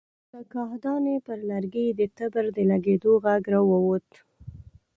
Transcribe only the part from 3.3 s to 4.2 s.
را ووت.